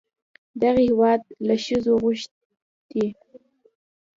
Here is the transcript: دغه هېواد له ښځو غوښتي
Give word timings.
دغه 0.61 0.81
هېواد 0.87 1.21
له 1.47 1.55
ښځو 1.65 1.93
غوښتي 2.03 3.05